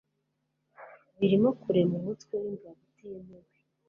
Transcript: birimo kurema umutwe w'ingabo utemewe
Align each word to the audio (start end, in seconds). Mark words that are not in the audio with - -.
birimo 1.17 1.49
kurema 1.61 1.93
umutwe 1.99 2.33
w'ingabo 2.43 2.79
utemewe 2.87 3.49